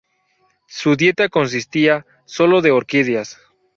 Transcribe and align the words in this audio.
Su 0.65 0.95
dieta 0.95 1.29
consistía 1.29 2.07
sólo 2.25 2.61
de 2.63 2.71
orquídeas. 2.71 3.37